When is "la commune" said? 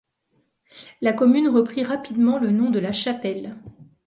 1.01-1.47